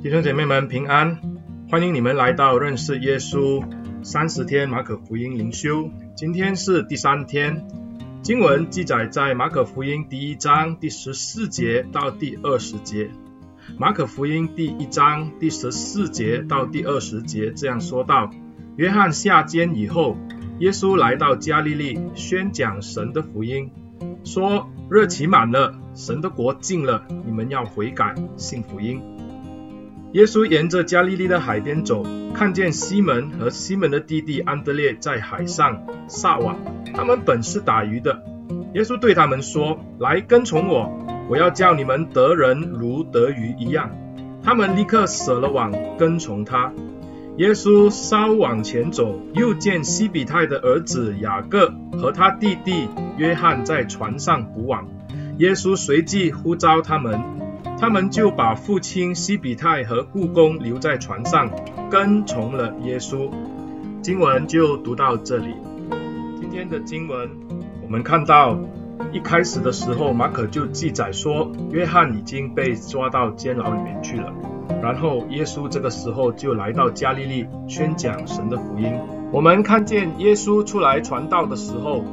[0.00, 1.18] 弟兄姐妹们平安，
[1.68, 3.64] 欢迎你们来到认识耶稣
[4.00, 5.90] 三十天马可福音灵修。
[6.14, 7.66] 今天是第三天，
[8.22, 13.10] 经文记载在马可福音第一章第十四节到第二十节。
[13.76, 18.30] 马可福音第一章第十四节到第二十节这样说道：
[18.76, 20.16] 约翰下监以后，
[20.60, 23.72] 耶稣来到加利利，宣讲神的福音，
[24.22, 29.02] 说热期满了，神的国近了，你们要悔改，信福音。
[30.12, 36.56] 耶稣沿着加利利的海边走，看见西门和西门的弟弟安德烈在海上撒网。
[36.94, 38.22] 他们本是打鱼的。
[38.72, 40.90] 耶稣对他们说：“来跟从我，
[41.28, 43.90] 我要叫你们得人如得鱼一样。”
[44.42, 46.72] 他们立刻舍了网，跟从他。
[47.36, 52.88] 耶稣稍往前走，又见西比泰的儿子雅各和他弟弟
[53.18, 54.88] 约翰在船上捕网。
[55.36, 57.20] 耶稣随即呼召他们。
[57.80, 61.48] 他们就把父亲西比泰和雇工留在船上，
[61.88, 63.30] 跟从了耶稣。
[64.02, 65.54] 经文就读到这里。
[66.40, 67.30] 今天的经文，
[67.82, 68.58] 我们看到
[69.12, 74.32] 一开始的时候，马可就记载说，约翰已经被抓到监牢里面去了。
[74.82, 78.92] 然后耶稣这个时候就来到加利利，宣讲神的福音。
[79.30, 82.04] 我们看见耶稣出来传道的时候，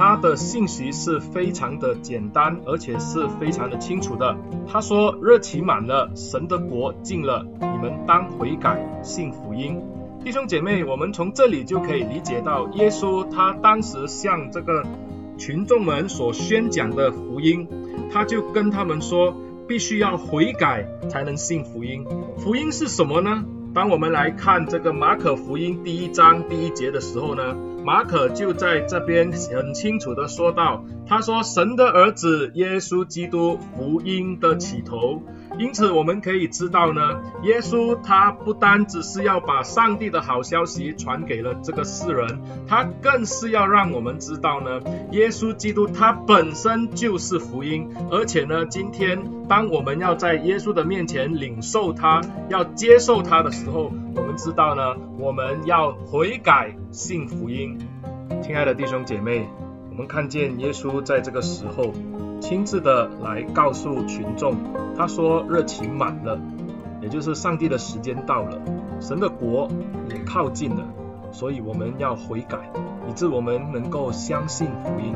[0.00, 4.34] 他的信息是非常的简单，而且是非常的清楚的。
[4.66, 9.78] 他说：“热期满了，神的国近了，你们当悔改，信福音。”
[10.24, 14.86] 弟兄姐妹，我们从这里就可以理解到，耶稣他当时向这个
[15.36, 17.68] 群众们所宣讲的福音，
[18.10, 19.34] 他就跟他们说，
[19.68, 22.06] 必须要悔改才能信福音。
[22.38, 23.44] 福音是什么呢？
[23.74, 35.20] 当我们来看这个马可福音第一章第一节的时候呢，马可就在这边很清楚的说到，他说神的儿子耶稣基督福音的起头。
[35.58, 57.76] 因此我们可以知道呢，耶稣他不单只是要把上帝的好消息传给了这个世人，他更是要让我们知道呢，耶稣基督他本身就是福音，而且呢，今天当我们要在耶稣的面前领受他，要接受他的时候，我们知道呢，我们要悔改信福音。
[58.40, 59.48] 亲爱的弟兄姐妹，
[60.00, 61.92] 我们看见耶稣在这个时候。
[62.40, 64.56] 亲自的来告诉群众，
[64.96, 66.40] 他说热情满了，
[67.02, 68.58] 也就是上帝的时间到了，
[68.98, 69.68] 神的国
[70.08, 70.88] 也靠近了，
[71.32, 72.72] 所以我们要悔改，
[73.10, 75.14] 以致我们能够相信福音，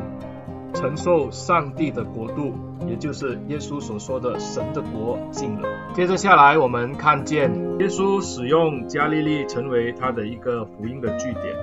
[0.75, 2.53] 承受上帝的国度，
[2.87, 5.67] 也就是耶稣所说的神的国近了。
[5.95, 7.51] 接着下来，我们看见
[7.81, 11.57] 耶稣使用加利利成为他的一个福音的据点，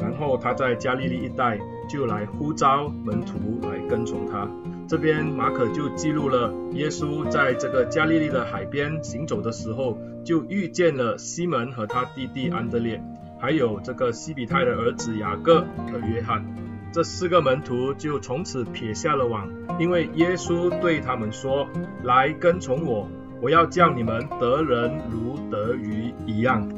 [0.00, 4.48] 然后他在加利利一带就来呼召门徒来跟从他。
[4.86, 13.02] 这边马可就记录了耶稣在这个加利利的海边行走的时候，就遇见了西门和他弟弟安德烈，
[13.40, 15.60] 还有这个西比泰的儿子雅各
[15.90, 16.44] 和约翰。
[16.92, 19.50] 这四个门徒就从此撇下了网，
[19.80, 21.66] 因为耶稣对他们说
[22.04, 23.08] ：“来跟从我，
[23.40, 26.68] 我要叫你们得人如得鱼一样。”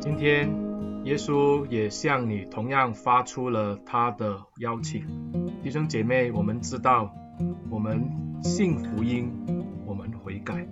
[0.00, 0.50] 今天
[1.04, 5.04] 耶稣也向你同样发出了他的邀请，
[5.62, 7.12] 弟兄姐妹，我们知道。
[7.70, 8.08] 我们
[8.42, 9.32] 信福音，
[9.84, 10.68] 我们悔改，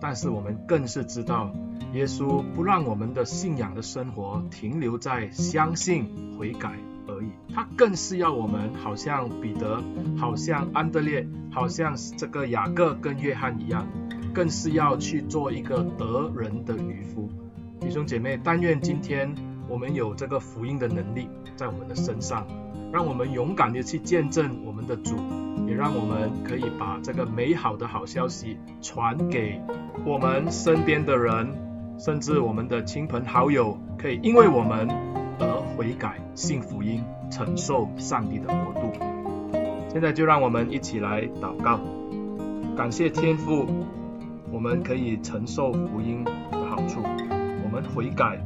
[0.00, 1.52] 但是我们更是知道，
[1.92, 6.72] 耶稣不让我们的信仰的生活停留在相信悔改
[7.06, 9.80] 而已，他更是要我们好像彼得，
[10.16, 13.86] 好像安德烈，好像这个雅各跟约翰一样，
[14.34, 17.30] 更是要去做一个得人的渔夫。
[17.78, 19.32] 弟兄姐妹，但愿今天
[19.70, 22.44] 我们有这个福音的能力在我们的身上，
[22.92, 25.14] 让我们勇敢的去见证我们的主。
[25.66, 29.60] 也让我们可以把这个美好的好消息传给
[30.04, 31.54] 我们身边的人，
[31.96, 34.88] 甚至我们的亲朋好友，可以因为我们
[35.38, 38.90] 而悔改、信福音、承受上帝的国度。
[39.88, 41.78] 现在就让我们一起来祷告，
[42.76, 43.66] 感谢天父，
[44.50, 47.00] 我们可以承受福音的好处，
[47.62, 48.44] 我们悔改，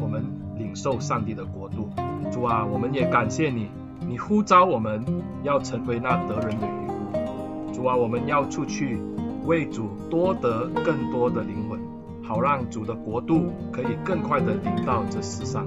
[0.00, 0.24] 我们
[0.58, 1.90] 领受上帝的国度。
[2.32, 3.68] 主啊，我们也感谢你。
[4.06, 5.02] 你呼召我们
[5.42, 8.98] 要成为那得人的渔夫，主啊，我们要出去
[9.46, 11.80] 为主多得更多的灵魂，
[12.22, 15.66] 好让主的国度可以更快的领到这世上。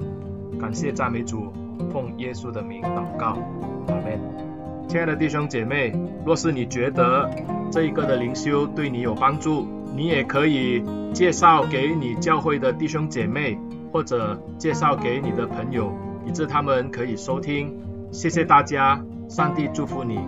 [0.60, 1.52] 感谢赞美主，
[1.92, 3.38] 奉耶稣的名祷告，
[3.88, 4.20] 阿门。
[4.88, 5.92] 亲爱的弟兄姐妹，
[6.24, 7.28] 若是你觉得
[7.70, 10.82] 这一个的灵修对你有帮助，你也可以
[11.12, 13.58] 介绍给你教会的弟兄姐妹，
[13.92, 15.92] 或者介绍给你的朋友，
[16.26, 17.76] 以致他们可以收听。
[18.10, 20.20] 谢谢大家，上帝祝福你。